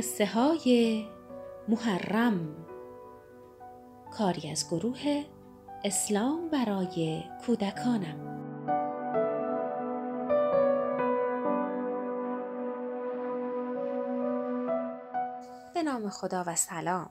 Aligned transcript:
قصه 0.00 0.26
های 0.26 1.06
محرم. 1.68 2.66
کاری 4.12 4.50
از 4.50 4.66
گروه 4.68 5.24
اسلام 5.84 6.48
برای 6.48 7.22
کودکانم. 7.46 8.18
به 15.74 15.82
نام 15.82 16.08
خدا 16.08 16.44
و 16.46 16.56
سلام. 16.56 17.10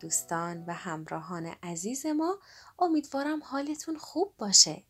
دوستان 0.00 0.64
و 0.66 0.72
همراهان 0.72 1.46
عزیز 1.62 2.06
ما 2.06 2.38
امیدوارم 2.78 3.42
حالتون 3.42 3.96
خوب 3.96 4.34
باشه. 4.38 4.84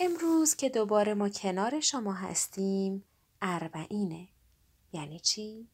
امروز 0.00 0.54
که 0.54 0.68
دوباره 0.68 1.14
ما 1.14 1.28
کنار 1.28 1.80
شما 1.80 2.12
هستیم 2.12 3.04
اربعینه. 3.42 4.28
یعنی 4.92 5.20
چی؟ 5.20 5.73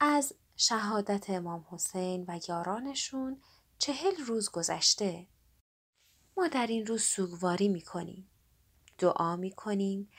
از 0.00 0.32
شهادت 0.56 1.30
امام 1.30 1.66
حسین 1.70 2.24
و 2.28 2.40
یارانشون 2.48 3.40
چهل 3.78 4.16
روز 4.26 4.50
گذشته. 4.50 5.26
ما 6.36 6.48
در 6.48 6.66
این 6.66 6.86
روز 6.86 7.02
سوگواری 7.02 7.68
می‌کنیم. 7.68 8.30
دعا 8.98 9.36
می‌کنیم 9.36 10.10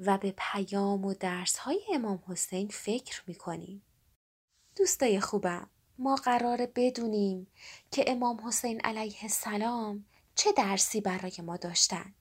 و 0.00 0.18
به 0.18 0.34
پیام 0.38 1.04
و 1.04 1.14
درس 1.14 1.56
های 1.56 1.80
امام 1.94 2.22
حسین 2.26 2.68
فکر 2.68 3.22
می‌کنیم. 3.26 3.82
دوستای 4.76 5.20
خوبم 5.20 5.70
ما 5.98 6.16
قرار 6.16 6.66
بدونیم 6.74 7.46
که 7.90 8.04
امام 8.06 8.48
حسین 8.48 8.80
علیه 8.80 9.18
السلام 9.22 10.04
چه 10.34 10.52
درسی 10.52 11.00
برای 11.00 11.32
ما 11.42 11.56
داشتن. 11.56 12.14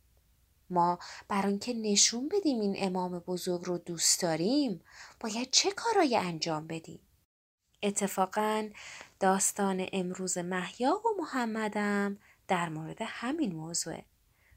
ما 0.70 1.00
برای 1.28 1.50
اینکه 1.50 1.74
نشون 1.74 2.30
بدیم 2.30 2.60
این 2.60 2.76
امام 2.78 3.20
بزرگ 3.20 3.66
رو 3.66 3.78
دوست 3.78 4.22
داریم 4.22 4.82
باید 5.20 5.52
چه 5.52 5.72
کارایی 5.72 6.18
انجام 6.18 6.68
بدیم 6.68 7.00
اتفاقا 7.84 8.70
داستان 9.20 9.88
امروز 9.94 10.38
محیا 10.38 11.02
و 11.06 11.22
محمدم 11.22 12.18
در 12.48 12.70
مورد 12.70 12.98
همین 13.02 13.56
موضوعه 13.56 14.06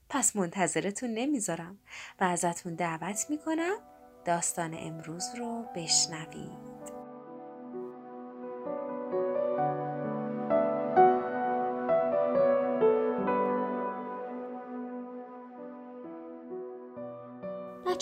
پس 0.08 0.36
منتظرتون 0.36 1.10
نمی‌ذارم 1.10 1.78
و 2.20 2.24
ازتون 2.24 2.74
دعوت 2.74 3.26
می‌کنم 3.30 3.76
داستان 4.24 4.74
امروز 4.78 5.24
رو 5.38 5.64
بشنوید. 5.76 6.73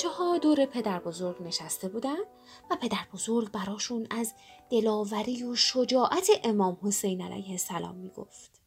بچه 0.02 0.10
ها 0.10 0.38
دور 0.38 0.66
پدر 0.66 0.98
بزرگ 0.98 1.42
نشسته 1.42 1.88
بودن 1.88 2.18
و 2.70 2.76
پدر 2.76 3.06
بزرگ 3.12 3.50
براشون 3.50 4.06
از 4.10 4.34
دلاوری 4.70 5.42
و 5.42 5.54
شجاعت 5.54 6.30
امام 6.44 6.78
حسین 6.82 7.22
علیه 7.22 7.50
السلام 7.50 7.96
می 7.96 8.10
گفت. 8.10 8.60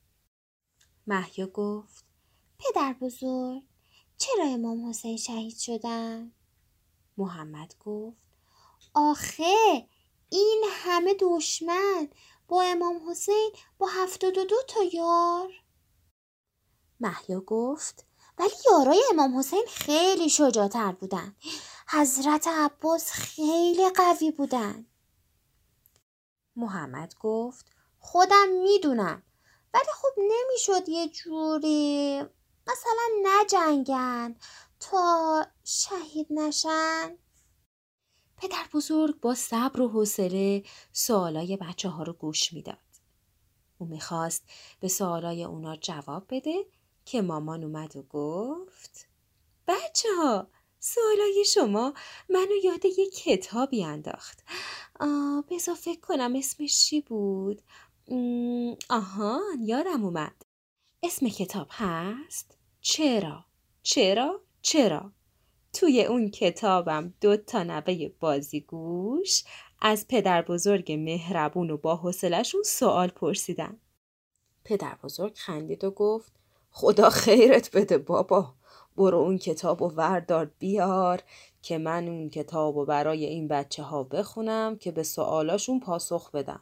محیا 1.07 1.47
گفت 1.47 2.05
پدر 2.59 2.93
بزرگ 2.93 3.63
چرا 4.17 4.45
امام 4.45 4.89
حسین 4.89 5.17
شهید 5.17 5.57
شدن؟ 5.57 6.31
محمد 7.17 7.75
گفت 7.79 8.25
آخه 8.93 9.87
این 10.29 10.63
همه 10.69 11.15
دشمن 11.19 12.09
با 12.47 12.61
امام 12.61 13.09
حسین 13.09 13.51
با 13.77 13.87
هفتاد 13.87 14.37
و 14.37 14.45
دو 14.45 14.57
تا 14.67 14.79
یار 14.93 15.51
محیا 16.99 17.39
گفت 17.39 18.04
ولی 18.37 18.55
یارای 18.71 19.03
امام 19.11 19.39
حسین 19.39 19.65
خیلی 19.69 20.29
شجاعتر 20.29 20.91
بودن. 20.91 21.35
حضرت 21.87 22.47
عباس 22.47 23.11
خیلی 23.11 23.89
قوی 23.89 24.31
بودن. 24.31 24.85
محمد 26.55 27.15
گفت 27.19 27.65
خودم 27.99 28.47
می‌دونم. 28.63 29.23
ولی 29.73 29.91
خب 29.93 30.11
نمی‌شد 30.17 30.89
یه 30.89 31.09
جوری 31.09 32.21
مثلا 32.67 33.09
نجنگن 33.23 34.35
تا 34.79 35.45
شهید 35.63 36.27
نشن. 36.29 37.17
پدر 38.37 38.65
بزرگ 38.73 39.19
با 39.19 39.35
صبر 39.35 39.81
و 39.81 39.87
حوصله 39.89 40.63
سوالای 40.93 41.57
بچه 41.57 41.89
ها 41.89 42.03
رو 42.03 42.13
گوش 42.13 42.53
می‌داد. 42.53 42.77
او 43.77 43.87
می‌خواست 43.87 44.43
به 44.79 44.87
سوالای 44.87 45.43
اونا 45.43 45.75
جواب 45.75 46.25
بده 46.29 46.65
که 47.05 47.21
مامان 47.21 47.63
اومد 47.63 47.95
و 47.95 48.03
گفت 48.03 49.07
بچه 49.67 50.09
ها 50.17 50.47
سوالای 50.79 51.43
شما 51.53 51.93
منو 52.29 52.55
یاد 52.63 52.85
یه 52.85 53.09
کتابی 53.09 53.83
انداخت. 53.83 54.43
بزا 55.49 55.73
فکر 55.73 55.99
کنم 55.99 56.35
اسمش 56.35 56.79
چی 56.79 57.01
بود؟ 57.01 57.61
آها 58.89 59.41
یادم 59.59 60.05
اومد. 60.05 60.45
اسم 61.03 61.29
کتاب 61.29 61.67
هست؟ 61.71 62.57
چرا؟ 62.81 63.45
چرا؟ 63.83 64.41
چرا؟ 64.61 65.11
توی 65.73 66.03
اون 66.03 66.29
کتابم 66.29 67.13
دو 67.21 67.37
تا 67.37 67.63
نوه 67.63 68.09
بازیگوش 68.19 69.43
از 69.81 70.07
پدر 70.07 70.41
بزرگ 70.41 70.91
مهربون 70.91 71.69
و 71.69 71.77
با 71.77 71.95
حوصلشون 71.95 72.63
سوال 72.63 73.07
پرسیدن. 73.07 73.79
پدر 74.63 74.95
بزرگ 75.03 75.35
خندید 75.35 75.83
و 75.83 75.91
گفت 75.91 76.33
خدا 76.77 77.09
خیرت 77.09 77.75
بده 77.75 77.97
بابا. 77.97 78.53
برو 78.97 79.17
اون 79.17 79.37
کتاب 79.37 79.81
و 79.81 79.87
وردار 79.87 80.51
بیار 80.59 81.23
که 81.61 81.77
من 81.77 82.07
اون 82.07 82.29
کتاب 82.29 82.77
و 82.77 82.85
برای 82.85 83.25
این 83.25 83.47
بچه 83.47 83.83
ها 83.83 84.03
بخونم 84.03 84.77
که 84.77 84.91
به 84.91 85.03
سوالاشون 85.03 85.79
پاسخ 85.79 86.31
بدم. 86.31 86.61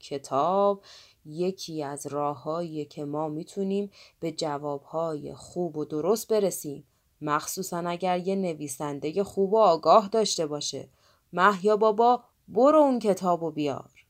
کتاب 0.00 0.82
یکی 1.24 1.82
از 1.82 2.06
راههایی 2.06 2.84
که 2.84 3.04
ما 3.04 3.28
می‌تونیم 3.28 3.90
به 4.20 4.32
جوابهای 4.32 5.34
خوب 5.34 5.76
و 5.76 5.84
درست 5.84 6.28
برسیم. 6.28 6.86
مخصوصا 7.20 7.78
اگر 7.78 8.18
یه 8.18 8.36
نویسنده 8.36 9.24
خوب 9.24 9.52
و 9.52 9.58
آگاه 9.58 10.08
داشته 10.08 10.46
باشه. 10.46 10.88
محیا 11.32 11.76
بابا 11.76 12.24
برو 12.48 12.78
اون 12.78 12.98
کتاب 12.98 13.42
و 13.42 13.50
بیار. 13.50 14.06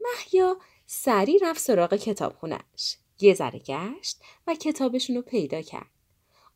محیا 0.00 0.56
سری 0.86 1.38
رفت 1.38 1.60
سراغ 1.60 1.94
کتاب 1.94 2.32
خونش 2.32 2.98
یه 3.20 3.34
ذره 3.34 3.58
گشت 3.58 4.20
و 4.46 4.54
کتابشون 4.54 5.16
رو 5.16 5.22
پیدا 5.22 5.62
کرد. 5.62 5.90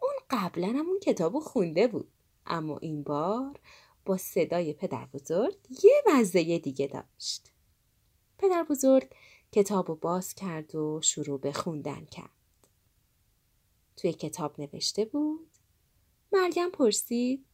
اون 0.02 0.12
قبلا 0.30 0.68
هم 0.68 0.86
اون 0.88 0.98
کتاب 1.00 1.38
خونده 1.38 1.86
بود. 1.86 2.08
اما 2.46 2.78
این 2.78 3.02
بار 3.02 3.60
با 4.04 4.16
صدای 4.16 4.72
پدر 4.72 5.06
بزرگ 5.06 5.56
یه 5.84 6.02
مزه 6.06 6.58
دیگه 6.58 6.86
داشت. 6.86 7.52
پدر 8.38 8.62
بزرگ 8.62 9.10
کتاب 9.52 9.88
رو 9.88 9.94
باز 9.94 10.34
کرد 10.34 10.74
و 10.74 11.00
شروع 11.02 11.40
به 11.40 11.52
خوندن 11.52 12.04
کرد. 12.04 12.30
توی 13.96 14.12
کتاب 14.12 14.60
نوشته 14.60 15.04
بود 15.04 15.50
مریم 16.32 16.70
پرسید 16.70 17.46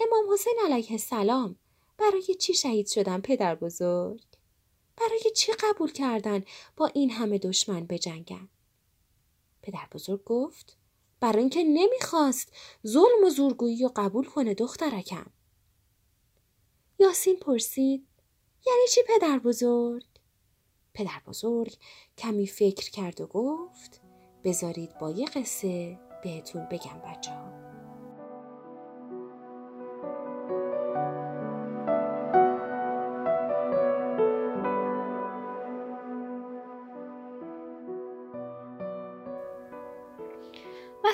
امام 0.00 0.32
حسین 0.32 0.58
علیه 0.64 0.92
السلام 0.92 1.56
برای 1.98 2.34
چی 2.34 2.54
شهید 2.54 2.86
شدن 2.86 3.20
پدر 3.20 3.54
بزرگ؟ 3.54 4.33
برای 4.96 5.30
چی 5.36 5.52
قبول 5.52 5.92
کردن 5.92 6.44
با 6.76 6.86
این 6.86 7.10
همه 7.10 7.38
دشمن 7.38 7.86
بجنگن؟ 7.86 8.48
پدر 9.62 9.88
بزرگ 9.92 10.24
گفت 10.24 10.76
برای 11.20 11.40
اینکه 11.40 11.64
نمی‌خواست 11.64 12.52
ظلم 12.86 13.24
و 13.26 13.30
زورگویی 13.30 13.82
رو 13.82 13.92
قبول 13.96 14.24
کنه 14.24 14.54
دخترکم. 14.54 15.26
یاسین 16.98 17.36
پرسید 17.36 18.06
یعنی 18.66 18.86
چی 18.90 19.00
پدر 19.08 19.38
بزرگ؟ 19.38 20.04
پدر 20.94 21.22
بزرگ 21.26 21.76
کمی 22.18 22.46
فکر 22.46 22.90
کرد 22.90 23.20
و 23.20 23.26
گفت 23.26 24.00
بذارید 24.44 24.98
با 24.98 25.10
یه 25.10 25.26
قصه 25.26 25.98
بهتون 26.22 26.68
بگم 26.70 27.02
بچه 27.06 27.30
ها. 27.30 27.63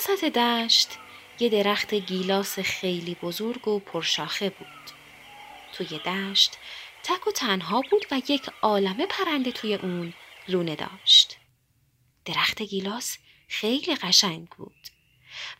وسط 0.00 0.24
دشت 0.24 0.88
یه 1.40 1.48
درخت 1.48 1.94
گیلاس 1.94 2.58
خیلی 2.58 3.14
بزرگ 3.14 3.68
و 3.68 3.78
پرشاخه 3.78 4.50
بود. 4.50 4.90
توی 5.72 5.98
دشت 5.98 6.58
تک 7.02 7.26
و 7.26 7.30
تنها 7.30 7.82
بود 7.90 8.06
و 8.10 8.22
یک 8.28 8.50
عالمه 8.62 9.06
پرنده 9.06 9.52
توی 9.52 9.74
اون 9.74 10.14
لونه 10.48 10.76
داشت. 10.76 11.36
درخت 12.24 12.62
گیلاس 12.62 13.18
خیلی 13.48 13.94
قشنگ 13.94 14.48
بود. 14.48 14.88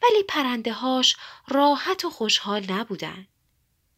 ولی 0.03 0.23
پرنده 0.23 0.73
هاش 0.73 1.17
راحت 1.49 2.05
و 2.05 2.11
خوشحال 2.11 2.73
نبودن. 2.73 3.27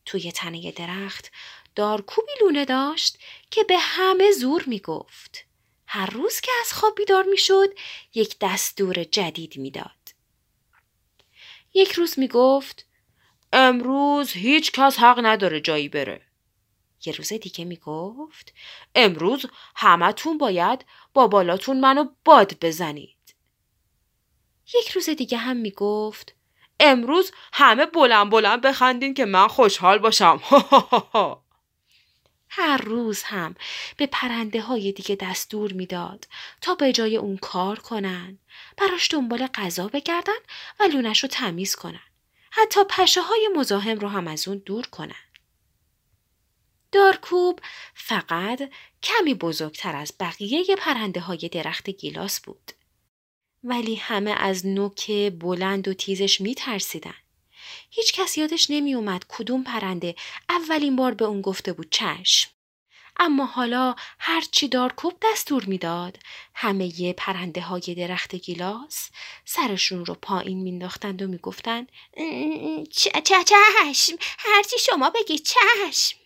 توی 0.04 0.32
تنه 0.32 0.72
درخت 0.72 1.32
دارکوبی 1.74 2.32
لونه 2.40 2.64
داشت 2.64 3.18
که 3.50 3.64
به 3.64 3.78
همه 3.78 4.32
زور 4.32 4.64
می 4.66 4.80
گفت. 4.80 5.44
هر 5.86 6.10
روز 6.10 6.40
که 6.40 6.52
از 6.60 6.72
خواب 6.72 6.94
بیدار 6.94 7.24
می 7.24 7.38
شد 7.38 7.68
یک 8.14 8.36
دستور 8.40 9.04
جدید 9.04 9.56
می‌داد. 9.56 10.01
یک 11.74 11.92
روز 11.92 12.18
می 12.18 12.28
گفت 12.28 12.86
امروز 13.52 14.30
هیچ 14.32 14.72
کس 14.72 14.98
حق 14.98 15.20
نداره 15.22 15.60
جایی 15.60 15.88
بره. 15.88 16.22
یه 17.06 17.12
روز 17.12 17.32
دیگه 17.32 17.64
می‌گفت 17.64 18.54
امروز 18.94 19.46
همتون 19.76 20.38
باید 20.38 20.84
با 21.14 21.26
بالاتون 21.26 21.80
منو 21.80 22.04
باد 22.24 22.58
بزنید. 22.60 23.34
یک 24.74 24.88
روز 24.88 25.08
دیگه 25.10 25.38
هم 25.38 25.56
می‌گفت 25.56 26.34
امروز 26.80 27.32
همه 27.52 27.86
بلند 27.86 28.30
بلند 28.30 28.60
بخندین 28.60 29.14
که 29.14 29.24
من 29.24 29.48
خوشحال 29.48 29.98
باشم. 29.98 30.40
هر 32.48 32.76
روز 32.76 33.22
هم 33.22 33.54
به 33.96 34.06
پرنده 34.06 34.60
های 34.60 34.92
دیگه 34.92 35.16
دستور 35.20 35.72
می‌داد 35.72 36.28
تا 36.60 36.74
به 36.74 36.92
جای 36.92 37.16
اون 37.16 37.36
کار 37.36 37.78
کنن 37.78 38.38
براش 38.76 39.08
دنبال 39.10 39.46
غذا 39.46 39.88
بگردن 39.88 40.38
و 40.80 40.82
لونش 40.82 41.22
رو 41.22 41.28
تمیز 41.28 41.74
کنن 41.74 42.02
حتی 42.50 42.80
پشه 42.88 43.22
های 43.22 43.48
مزاحم 43.56 43.98
رو 43.98 44.08
هم 44.08 44.28
از 44.28 44.48
اون 44.48 44.62
دور 44.66 44.86
کنن 44.86 45.14
دارکوب 46.92 47.60
فقط 47.94 48.70
کمی 49.02 49.34
بزرگتر 49.34 49.96
از 49.96 50.12
بقیه 50.20 50.76
پرنده 50.78 51.20
های 51.20 51.48
درخت 51.52 51.90
گیلاس 51.90 52.40
بود 52.40 52.72
ولی 53.64 53.94
همه 53.94 54.30
از 54.30 54.66
نوک 54.66 55.10
بلند 55.38 55.88
و 55.88 55.94
تیزش 55.94 56.40
می 56.40 56.54
ترسیدن. 56.54 57.14
هیچ 57.90 58.12
کس 58.12 58.38
یادش 58.38 58.70
نمی 58.70 58.94
اومد 58.94 59.24
کدوم 59.28 59.64
پرنده 59.64 60.14
اولین 60.48 60.96
بار 60.96 61.14
به 61.14 61.24
اون 61.24 61.40
گفته 61.40 61.72
بود 61.72 61.90
چشم. 61.90 62.50
اما 63.16 63.46
حالا 63.46 63.94
هرچی 64.18 64.68
دارکوب 64.68 65.12
دستور 65.22 65.64
می‌داد 65.64 66.18
همه 66.54 67.00
یه 67.00 67.12
پرنده 67.12 67.60
های 67.60 67.94
درخت 67.98 68.34
گیلاس 68.34 69.10
سرشون 69.44 70.04
رو 70.04 70.14
پایین 70.14 70.62
مینداختند 70.62 71.22
و 71.22 71.26
می‌گفتند 71.26 71.92
چشم 73.24 74.16
هرچی 74.38 74.78
شما 74.78 75.10
بگی 75.10 75.38
چشم 75.38 76.18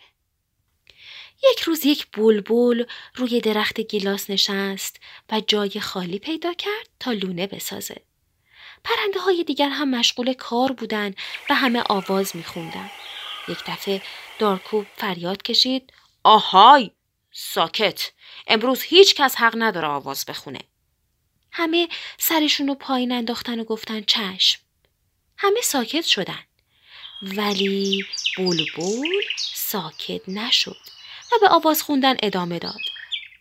یک 1.52 1.60
روز 1.60 1.86
یک 1.86 2.06
بلبل 2.12 2.84
روی 3.14 3.40
درخت 3.40 3.80
گیلاس 3.80 4.30
نشست 4.30 4.96
و 5.32 5.40
جای 5.40 5.80
خالی 5.80 6.18
پیدا 6.18 6.54
کرد 6.54 6.88
تا 7.00 7.12
لونه 7.12 7.46
بسازه. 7.46 8.02
پرنده 8.84 9.20
های 9.20 9.44
دیگر 9.44 9.68
هم 9.68 9.90
مشغول 9.90 10.32
کار 10.32 10.72
بودن 10.72 11.14
و 11.50 11.54
همه 11.54 11.82
آواز 11.88 12.36
میخوندن. 12.36 12.90
یک 13.48 13.58
دفعه 13.66 14.02
دارکوب 14.38 14.86
فریاد 14.96 15.42
کشید 15.42 15.92
آهای 16.26 16.90
ساکت 17.32 18.12
امروز 18.46 18.82
هیچ 18.82 19.14
کس 19.14 19.36
حق 19.36 19.54
نداره 19.58 19.88
آواز 19.88 20.24
بخونه. 20.24 20.58
همه 21.52 21.88
سرشون 22.18 22.68
رو 22.68 22.74
پایین 22.74 23.12
انداختن 23.12 23.60
و 23.60 23.64
گفتن 23.64 24.00
چشم. 24.00 24.60
همه 25.38 25.60
ساکت 25.60 26.04
شدن. 26.04 26.38
ولی 27.22 28.04
بلبل 28.38 29.22
ساکت 29.54 30.28
نشد. 30.28 30.76
و 31.32 31.36
به 31.40 31.48
آواز 31.48 31.82
خوندن 31.82 32.16
ادامه 32.22 32.58
داد. 32.58 32.80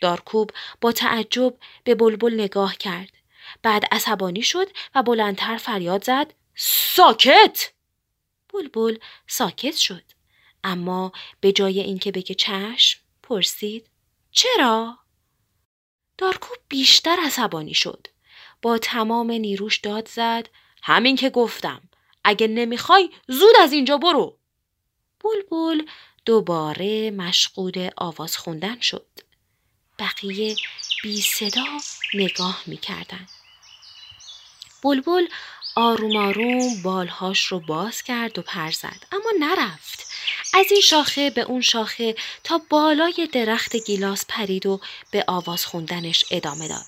دارکوب 0.01 0.51
با 0.81 0.91
تعجب 0.91 1.57
به 1.83 1.95
بلبل 1.95 2.33
نگاه 2.33 2.77
کرد. 2.77 3.11
بعد 3.63 3.85
عصبانی 3.91 4.41
شد 4.41 4.67
و 4.95 5.03
بلندتر 5.03 5.57
فریاد 5.57 6.03
زد 6.03 6.33
ساکت! 6.55 7.71
بلبل 8.53 8.97
ساکت 9.27 9.75
شد. 9.75 10.14
اما 10.65 11.11
به 11.41 11.51
جای 11.51 11.79
اینکه 11.79 12.11
بگه 12.11 12.35
چشم 12.35 12.99
پرسید 13.23 13.89
چرا؟ 14.31 14.97
دارکوب 16.17 16.57
بیشتر 16.69 17.17
عصبانی 17.25 17.73
شد. 17.73 18.07
با 18.61 18.77
تمام 18.77 19.31
نیروش 19.31 19.77
داد 19.77 20.07
زد 20.07 20.49
همین 20.83 21.15
که 21.15 21.29
گفتم 21.29 21.81
اگه 22.23 22.47
نمی‌خوای 22.47 23.09
زود 23.27 23.55
از 23.61 23.73
اینجا 23.73 23.97
برو. 23.97 24.37
بلبل 25.23 25.81
دوباره 26.25 27.11
مشغول 27.11 27.89
آواز 27.97 28.37
خوندن 28.37 28.79
شد. 28.79 29.07
بقیه 29.99 30.55
بی 31.03 31.21
صدا 31.21 31.65
نگاه 32.13 32.63
می 32.65 32.77
کردن. 32.77 33.27
بلبل 34.83 35.27
آروم 35.75 36.15
آروم 36.15 36.81
بالهاش 36.83 37.45
رو 37.45 37.59
باز 37.59 38.01
کرد 38.01 38.39
و 38.39 38.41
پر 38.41 38.71
زد 38.71 39.05
اما 39.11 39.31
نرفت. 39.39 39.94
از 40.55 40.65
این 40.71 40.81
شاخه 40.81 41.29
به 41.29 41.41
اون 41.41 41.61
شاخه 41.61 42.15
تا 42.43 42.61
بالای 42.69 43.29
درخت 43.31 43.75
گیلاس 43.75 44.25
پرید 44.29 44.65
و 44.65 44.79
به 45.11 45.23
آواز 45.27 45.65
خوندنش 45.65 46.25
ادامه 46.31 46.67
داد. 46.67 46.85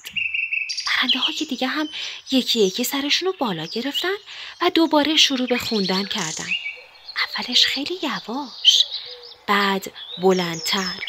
پرنده 0.88 1.20
های 1.20 1.36
دیگه 1.50 1.68
هم 1.68 1.90
یکی 2.32 2.60
یکی 2.60 2.84
سرشون 2.84 3.28
رو 3.28 3.36
بالا 3.40 3.66
گرفتن 3.66 4.16
و 4.62 4.70
دوباره 4.70 5.16
شروع 5.16 5.48
به 5.48 5.58
خوندن 5.58 6.06
کردن. 6.06 6.50
اولش 7.38 7.66
خیلی 7.66 8.00
یواش 8.04 8.86
بعد 9.48 9.92
بلندتر 10.22 11.00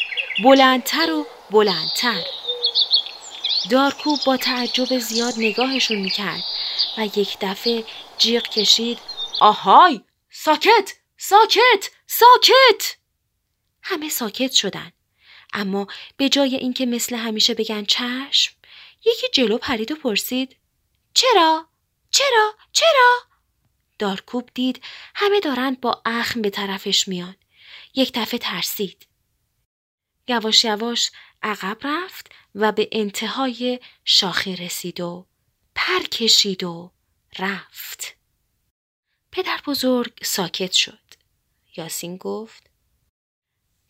بلندتر 0.43 1.11
و 1.11 1.25
بلندتر 1.51 2.23
دارکوب 3.71 4.19
با 4.25 4.37
تعجب 4.37 4.99
زیاد 4.99 5.33
نگاهشون 5.37 5.97
می‌کرد 5.97 6.43
و 6.97 7.05
یک 7.05 7.37
دفعه 7.41 7.83
جیغ 8.17 8.43
کشید 8.43 8.99
آهای 9.39 10.01
ساکت 10.31 10.93
ساکت 11.17 11.89
ساکت 12.11 12.95
همه 13.81 14.09
ساکت 14.09 14.51
شدن 14.51 14.91
اما 15.53 15.87
به 16.17 16.29
جای 16.29 16.55
اینکه 16.55 16.85
مثل 16.85 17.15
همیشه 17.15 17.53
بگن 17.53 17.85
چشم 17.85 18.53
یکی 19.05 19.27
جلو 19.33 19.57
پرید 19.57 19.91
و 19.91 19.95
پرسید 19.95 20.55
چرا 21.13 21.67
چرا 22.11 22.53
چرا 22.71 23.19
دارکوب 23.99 24.49
دید 24.53 24.83
همه 25.15 25.39
دارند 25.39 25.81
با 25.81 26.01
اخم 26.05 26.41
به 26.41 26.49
طرفش 26.49 27.07
میان 27.07 27.35
یک 27.95 28.11
دفعه 28.15 28.39
ترسید. 28.39 29.07
یواش 30.27 30.63
یواش 30.63 31.11
عقب 31.43 31.77
رفت 31.81 32.31
و 32.55 32.71
به 32.71 32.89
انتهای 32.91 33.79
شاخه 34.05 34.55
رسید 34.55 34.99
و 35.01 35.27
پر 35.75 36.03
کشید 36.03 36.63
و 36.63 36.91
رفت. 37.39 38.15
پدر 39.31 39.61
بزرگ 39.65 40.13
ساکت 40.23 40.71
شد. 40.71 41.08
یاسین 41.77 42.17
گفت 42.17 42.69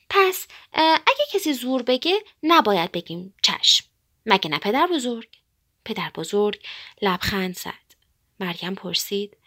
پس 0.10 0.48
اگه 0.74 1.26
کسی 1.34 1.54
زور 1.54 1.84
بگه 1.84 2.20
نباید 2.44 2.92
بگیم 2.92 3.34
چشم. 3.42 3.86
مگه 4.26 4.50
نه 4.50 4.58
پدر 4.58 4.88
بزرگ؟ 4.88 5.30
پدر 5.86 6.12
بزرگ 6.16 6.66
لبخند 7.02 7.56
زد. 7.58 7.90
مریم 8.40 8.76
پرسید 8.76 9.38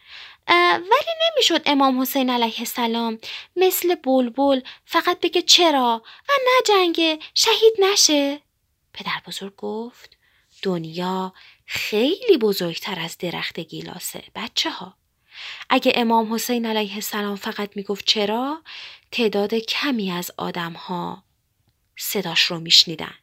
ولی 0.49 1.13
نمی‌شد 1.31 1.63
امام 1.67 2.01
حسین 2.01 2.31
علیه 2.31 2.59
السلام 2.59 3.19
مثل 3.57 3.95
بلبل 3.95 4.61
فقط 4.85 5.21
بگه 5.21 5.43
چرا 5.43 6.03
و 6.29 6.33
نه 6.45 6.63
جنگه 6.67 7.19
شهید 7.35 7.73
نشه 7.79 8.41
پدر 8.93 9.23
بزرگ 9.27 9.57
گفت 9.57 10.17
دنیا 10.63 11.35
خیلی 11.67 12.39
بزرگتر 12.39 13.01
از 13.01 13.19
درخت 13.19 13.61
گیلاسه 13.61 14.25
بچه 14.35 14.71
ها 14.71 14.97
اگه 15.71 15.93
امام 15.95 16.35
حسین 16.35 16.67
علیه 16.67 16.95
السلام 16.95 17.37
فقط 17.37 17.71
می‌گفت 17.77 18.05
چرا 18.05 18.63
تعداد 19.11 19.55
کمی 19.55 20.11
از 20.11 20.31
آدم 20.37 20.73
ها 20.73 21.25
صداش 21.97 22.43
رو 22.43 22.61
میشنیدن 22.61 23.15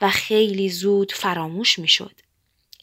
و 0.00 0.10
خیلی 0.10 0.68
زود 0.68 1.12
فراموش 1.12 1.78
می‌شد 1.78 2.20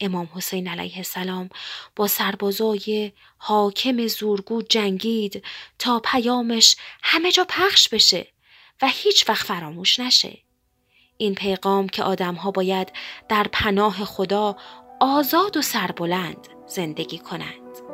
امام 0.00 0.28
حسین 0.34 0.68
علیه 0.68 0.96
السلام 0.96 1.48
با 1.96 2.06
سربازای 2.06 3.12
حاکم 3.38 4.06
زورگو 4.06 4.62
جنگید 4.62 5.44
تا 5.78 6.00
پیامش 6.04 6.76
همه 7.02 7.32
جا 7.32 7.46
پخش 7.48 7.88
بشه 7.88 8.26
و 8.82 8.88
هیچ 8.88 9.28
وقت 9.28 9.46
فراموش 9.46 10.00
نشه. 10.00 10.38
این 11.16 11.34
پیغام 11.34 11.88
که 11.88 12.02
آدمها 12.02 12.50
باید 12.50 12.92
در 13.28 13.46
پناه 13.52 14.04
خدا 14.04 14.56
آزاد 15.00 15.56
و 15.56 15.62
سربلند 15.62 16.48
زندگی 16.66 17.18
کنند. 17.18 17.87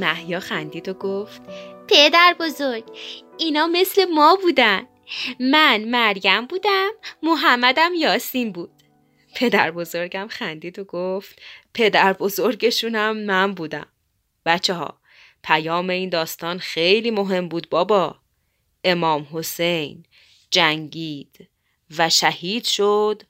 محیا 0.00 0.40
خندید 0.40 0.88
و 0.88 0.94
گفت 0.94 1.42
پدر 1.88 2.36
بزرگ 2.40 2.84
اینا 3.38 3.66
مثل 3.66 4.04
ما 4.04 4.38
بودن. 4.42 4.86
من 5.40 5.84
مریم 5.84 6.46
بودم 6.46 6.90
محمدم 7.22 7.90
یاسین 7.94 8.52
بود. 8.52 8.70
پدر 9.34 9.70
بزرگم 9.70 10.28
خندید 10.30 10.78
و 10.78 10.84
گفت 10.84 11.42
پدر 11.74 12.12
بزرگشونم 12.12 13.16
من 13.16 13.54
بودم. 13.54 13.86
بچه 14.46 14.74
ها 14.74 15.00
پیام 15.42 15.90
این 15.90 16.08
داستان 16.08 16.58
خیلی 16.58 17.10
مهم 17.10 17.48
بود 17.48 17.68
بابا. 17.68 18.16
امام 18.84 19.26
حسین 19.32 20.04
جنگید 20.50 21.48
و 21.98 22.10
شهید 22.10 22.64
شد 22.64 23.22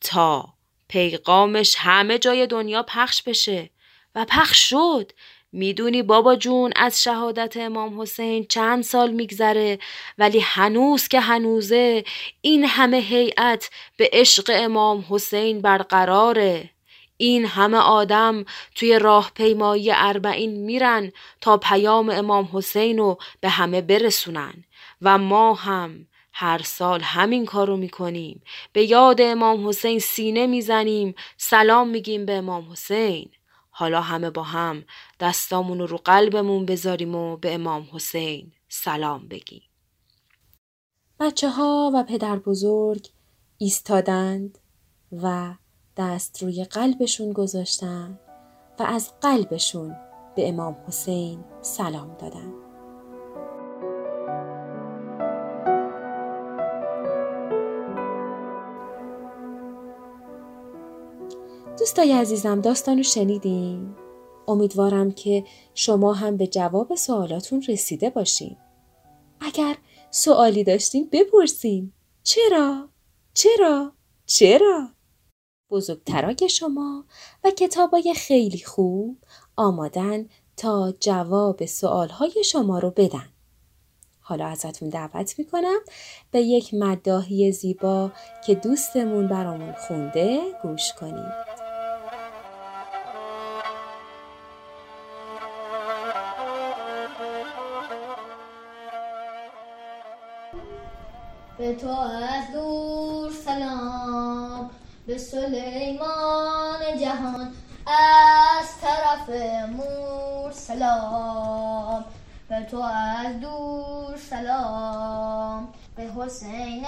تا 0.00 0.54
پیغامش 0.88 1.74
همه 1.78 2.18
جای 2.18 2.46
دنیا 2.46 2.82
پخش 2.82 3.22
بشه. 3.22 3.70
و 4.14 4.26
پخش 4.28 4.70
شد 4.70 5.12
می‌دونی 5.52 6.02
بابا 6.02 6.36
جون 6.36 6.72
از 6.76 7.02
شهادت 7.02 7.56
امام 7.56 8.00
حسین 8.00 8.46
چند 8.48 8.82
سال 8.82 9.10
میگذره 9.10 9.78
ولی 10.18 10.40
هنوز 10.40 11.08
که 11.08 11.20
هنوزه 11.20 12.04
این 12.40 12.64
همه 12.64 12.96
هیئت 12.96 13.70
به 13.96 14.10
عشق 14.12 14.50
امام 14.54 15.04
حسین 15.10 15.60
برقراره. 15.60 16.70
این 17.16 17.46
همه 17.46 17.76
آدم 17.76 18.44
توی 18.74 18.98
راه 18.98 19.32
پیمایی 19.34 19.90
اربعین 19.94 20.64
میرن 20.64 21.12
تا 21.40 21.56
پیام 21.56 22.10
امام 22.10 22.48
حسین 22.52 22.98
رو 22.98 23.18
به 23.40 23.48
همه 23.48 23.80
برسونن. 23.80 24.64
و 25.02 25.18
ما 25.18 25.54
هم 25.54 26.06
هر 26.32 26.60
سال 26.64 27.00
همین 27.00 27.46
کارو 27.46 27.76
می‌کنیم. 27.76 28.42
به 28.72 28.90
یاد 28.90 29.20
امام 29.20 29.68
حسین 29.68 29.98
سینه 29.98 30.46
می‌زنیم 30.46 31.14
سلام 31.36 31.88
میگیم 31.88 32.26
به 32.26 32.32
امام 32.32 32.72
حسین. 32.72 33.30
حالا 33.78 34.00
همه 34.00 34.30
با 34.30 34.42
هم 34.42 34.84
دستامون 35.20 35.80
رو 35.80 35.96
قلبمون 35.96 36.66
بذاریم 36.66 37.14
و 37.14 37.36
به 37.36 37.54
امام 37.54 37.88
حسین 37.92 38.52
سلام 38.68 39.28
بگیم 39.28 39.62
بچه 41.20 41.50
ها 41.50 41.90
و 41.94 42.04
پدر 42.04 42.36
بزرگ 42.36 43.08
ایستادند 43.58 44.58
و 45.22 45.54
دست 45.96 46.42
روی 46.42 46.64
قلبشون 46.64 47.32
گذاشتن 47.32 48.18
و 48.78 48.82
از 48.82 49.12
قلبشون 49.20 49.96
به 50.36 50.48
امام 50.48 50.76
حسین 50.86 51.44
سلام 51.62 52.16
دادن. 52.16 52.65
دوستای 61.78 62.12
عزیزم 62.12 62.60
داستانو 62.60 63.02
شنیدین؟ 63.02 63.94
امیدوارم 64.48 65.12
که 65.12 65.44
شما 65.74 66.12
هم 66.12 66.36
به 66.36 66.46
جواب 66.46 66.94
سوالاتون 66.94 67.62
رسیده 67.68 68.10
باشین. 68.10 68.56
اگر 69.40 69.76
سوالی 70.10 70.64
داشتین 70.64 71.08
بپرسین. 71.12 71.92
چرا؟ 72.22 72.88
چرا؟ 73.34 73.92
چرا؟ 74.26 74.88
بزرگترای 75.70 76.48
شما 76.50 77.04
و 77.44 77.50
کتابای 77.50 78.14
خیلی 78.14 78.62
خوب 78.62 79.18
آمادن 79.56 80.28
تا 80.56 80.94
جواب 81.00 81.64
سوالهای 81.64 82.44
شما 82.44 82.78
رو 82.78 82.90
بدن. 82.90 83.28
حالا 84.20 84.46
ازتون 84.46 84.88
دعوت 84.88 85.38
می‌کنم 85.38 85.78
به 86.30 86.40
یک 86.40 86.74
مداهی 86.74 87.52
زیبا 87.52 88.12
که 88.46 88.54
دوستمون 88.54 89.28
برامون 89.28 89.72
خونده 89.72 90.40
گوش 90.62 90.92
کنید. 91.00 91.65
به 101.66 101.74
تو 101.74 101.90
از 101.90 102.52
دور 102.52 103.32
سلام. 103.44 104.70
به 105.06 105.18
سلیمان 105.18 106.98
جهان 107.00 107.52
از 107.86 108.66
طرف 108.82 109.28
مور 109.70 110.52
سلام. 110.52 112.04
به 112.48 112.66
تو 112.70 112.80
از 112.80 113.40
دور 113.40 114.16
سلام. 114.30 115.68
به 115.96 116.02
حسین 116.02 116.86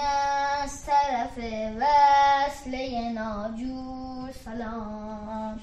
از 0.63 0.85
طرف 0.85 1.37
وصله 1.79 3.11
ناجور 3.11 4.31
سلام. 4.45 5.59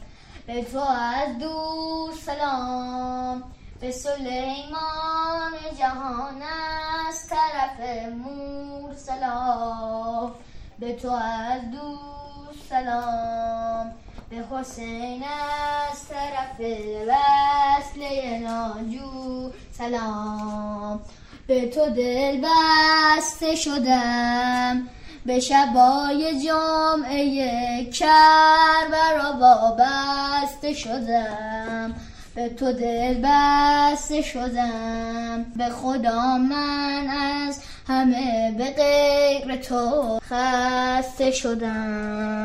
به 0.47 0.65
تو 0.65 0.81
از 0.81 1.39
دور 1.39 2.13
سلام. 2.27 3.43
به 3.81 3.91
سلیمان 3.91 5.53
جهان 5.79 6.43
از 7.09 7.29
طرف 7.29 8.09
مور 8.09 8.56
سلام 9.27 10.33
به 10.79 10.93
تو 10.93 11.11
از 11.11 11.61
دور 11.73 12.55
سلام. 12.69 13.93
به 14.31 14.37
حسین 14.51 15.23
از 15.23 16.09
طرف 16.09 16.61
وصل 17.09 18.03
ناجور 18.43 19.53
سلام. 19.79 21.01
به 21.47 21.69
تو 21.69 21.91
دل 21.91 22.41
بسته 22.41 23.55
شدم. 23.55 24.89
به 25.27 25.41
شبای 25.41 26.45
جامعه 26.47 27.85
کربلا 27.85 29.39
وابسته 29.41 30.73
شدم. 30.73 31.95
به 32.35 32.49
تو 32.49 32.73
دل 32.73 33.21
بسته 33.25 34.23
شدم. 34.23 35.45
به 35.57 35.69
خدا 35.69 36.39
من 36.39 37.07
از 37.09 37.61
همه 37.89 38.55
به 38.59 38.71
غیر 38.71 39.57
تو 39.57 40.19
خسته 40.23 41.31
شدم 41.31 42.37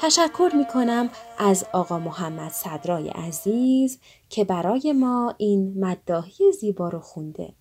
تشکر 0.00 0.50
می 0.54 0.66
کنم 0.66 1.08
از 1.38 1.66
آقا 1.72 1.98
محمد 1.98 2.50
صدرای 2.50 3.08
عزیز 3.08 4.00
که 4.28 4.44
برای 4.44 4.92
ما 4.92 5.34
این 5.38 5.84
مداهی 5.84 6.52
زیبا 6.52 6.88
رو 6.88 7.00
خونده. 7.00 7.54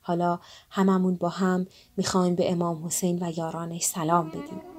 حالا 0.00 0.38
هممون 0.70 1.16
با 1.16 1.28
هم 1.28 1.66
می‌خوایم 1.96 2.34
به 2.34 2.52
امام 2.52 2.86
حسین 2.86 3.18
و 3.22 3.32
یارانش 3.36 3.84
سلام 3.84 4.28
بدیم. 4.28 4.73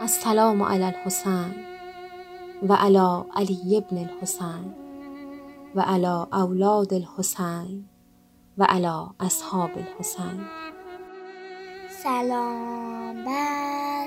السلام 0.00 0.62
علی 0.62 0.84
الحسین 0.84 1.54
و 2.68 2.72
علی 2.72 3.24
علی 3.36 3.76
ابن 3.76 3.98
الحسین 3.98 4.74
و 5.74 5.80
علی 5.80 6.06
اولاد 6.32 6.94
الحسین 6.94 7.88
و 8.58 8.64
علی 8.68 8.92
اصحاب 9.20 9.70
الحسین. 9.76 10.44
سلام 12.02 13.24
بر 13.24 14.06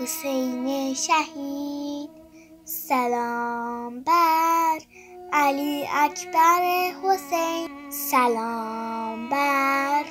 حسین 0.00 0.94
شهید. 0.94 2.10
سلام 2.64 4.02
بر 4.02 4.78
علی 5.32 5.86
اکبر 5.92 6.90
حسین. 7.02 7.90
سلام 7.90 9.28
بر 9.28 10.04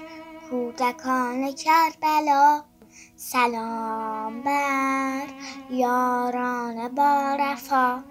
کودکان 0.49 1.51
کربلا. 1.51 2.68
سلام 3.21 4.41
بر 4.41 5.27
یاران 5.71 6.95
بارفا 6.95 8.03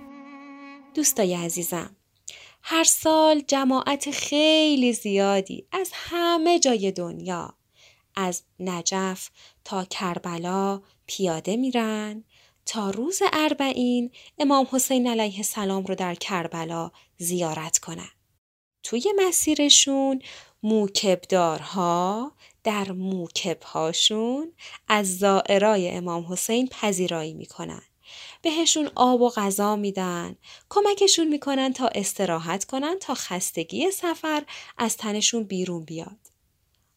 دوستای 0.95 1.35
عزیزم 1.35 1.97
هر 2.63 2.85
سال 2.85 3.41
جماعت 3.41 4.11
خیلی 4.11 4.93
زیادی 4.93 5.67
از 5.73 5.91
همه 5.95 6.59
جای 6.59 6.93
دنیا 6.93 7.55
از 8.17 8.43
نجف 8.61 9.31
تا 9.65 9.85
کربلا 9.85 10.83
پیاده 11.07 11.57
میرن 11.57 12.25
تا 12.67 12.91
روز 12.91 13.23
اربعین 13.33 14.11
امام 14.39 14.67
حسین 14.71 15.07
علیه 15.07 15.37
السلام 15.37 15.85
رو 15.85 15.95
در 15.95 16.15
کربلا 16.15 16.91
زیارت 17.19 17.79
کنن. 17.79 18.11
توی 18.83 19.13
مسیرشون 19.17 20.23
موکبدارها 20.63 22.33
در 22.69 22.93
موکبهاشون 22.93 24.53
از 24.89 25.19
زائرای 25.19 25.91
امام 25.91 26.27
حسین 26.33 26.69
پذیرایی 26.69 27.35
می‌کنن. 27.35 27.83
بهشون 28.43 28.91
آب 28.95 29.21
و 29.21 29.29
غذا 29.29 29.77
میدن 29.77 30.37
کمکشون 30.69 31.29
می‌کنن 31.29 31.73
تا 31.73 31.89
استراحت 31.95 32.65
کنن 32.65 32.99
تا 32.99 33.15
خستگی 33.15 33.91
سفر 33.91 34.43
از 34.79 34.97
تنشون 34.97 35.45
بیرون 35.45 35.85
بیاد 35.85 36.17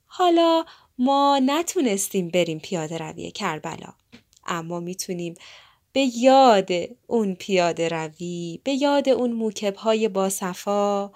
حالا 0.05 0.65
ما 0.97 1.39
نتونستیم 1.45 2.29
بریم 2.29 2.59
پیاده 2.59 2.97
روی 2.97 3.31
کربلا 3.31 3.93
اما 4.45 4.79
می‌تونیم 4.79 5.35
به 5.93 6.17
یاد 6.17 6.69
اون 7.07 7.35
پیاده 7.35 7.87
روی 7.87 8.59
به 8.63 8.71
یاد 8.71 9.09
اون 9.09 9.31
موکب 9.31 9.75
های 9.75 10.07
باصفا 10.07 11.11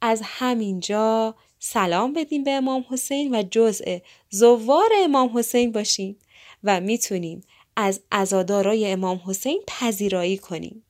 از 0.00 0.20
همینجا 0.24 1.34
سلام 1.58 2.12
بدیم 2.12 2.44
به 2.44 2.50
امام 2.50 2.84
حسین 2.90 3.34
و 3.34 3.42
جزء 3.50 3.98
زوار 4.30 4.90
امام 4.98 5.38
حسین 5.38 5.72
باشیم 5.72 6.18
و 6.64 6.80
می‌تونیم 6.80 7.40
از 7.76 8.00
ازادارای 8.10 8.92
امام 8.92 9.20
حسین 9.26 9.62
پذیرایی 9.66 10.38
کنیم. 10.38 10.84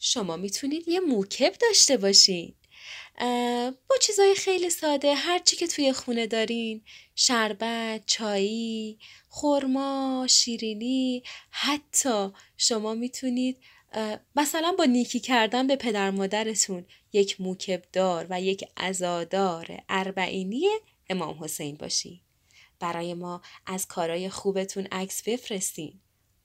شما 0.00 0.36
می‌تونید 0.36 0.88
یه 0.88 1.00
موکب 1.00 1.52
داشته 1.60 1.96
باشین. 1.96 2.54
با 3.88 3.96
چیزای 4.00 4.34
خیلی 4.34 4.70
ساده 4.70 5.14
هرچی 5.14 5.56
که 5.56 5.66
توی 5.66 5.92
خونه 5.92 6.26
دارین 6.26 6.82
شربت، 7.14 8.02
چایی، 8.06 8.98
خرما، 9.28 10.26
شیرینی 10.30 11.22
حتی 11.50 12.28
شما 12.56 12.94
می‌تونید 12.94 13.56
مثلا 14.36 14.74
با 14.78 14.84
نیکی 14.84 15.20
کردن 15.20 15.66
به 15.66 15.76
پدر 15.76 16.10
مادرتون 16.10 16.84
یک 17.12 17.40
موکبدار 17.40 18.26
و 18.30 18.40
یک 18.40 18.64
ازادار 18.76 19.82
اربعینی 19.88 20.66
امام 21.10 21.44
حسین 21.44 21.76
باشی. 21.76 22.22
برای 22.80 23.14
ما 23.14 23.42
از 23.66 23.86
کارای 23.86 24.28
خوبتون 24.28 24.86
عکس 24.92 25.22
بفرستین. 25.28 26.00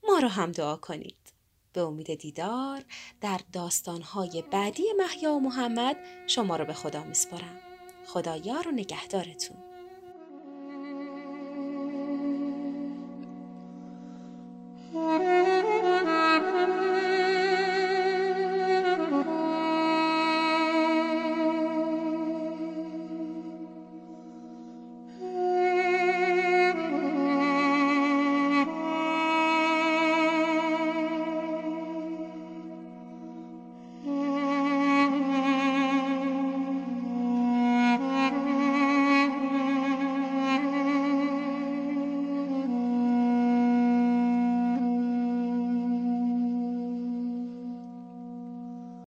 ما 0.07 0.19
رو 0.19 0.27
هم 0.27 0.51
دعا 0.51 0.75
کنید. 0.75 1.33
به 1.73 1.81
امید 1.81 2.15
دیدار 2.15 2.83
در 3.21 3.39
داستانهای 3.53 4.43
بعدی 4.51 4.83
محیا 4.97 5.33
و 5.33 5.39
محمد 5.39 5.97
شما 6.27 6.55
رو 6.55 6.65
به 6.65 6.73
خدا 6.73 7.03
میسپارم. 7.03 7.59
خدایار 8.05 8.67
و 8.67 8.71
نگهدارتون 8.71 9.74